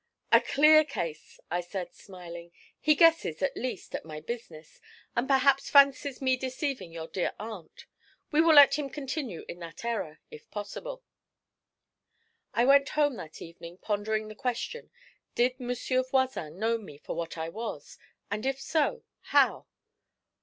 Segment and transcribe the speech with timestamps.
[0.31, 2.51] 'A clear case,' I said, smiling.
[2.79, 4.81] 'He guesses, at least, at my business,
[5.15, 7.85] and perhaps fancies me deceiving your dear aunt.
[8.31, 11.03] We will let him continue in that error, if possible.'
[12.51, 14.89] I went home that evening pondering the question,
[15.35, 17.99] Did Monsieur Voisin know me for what I was,
[18.31, 19.67] and, if so, how?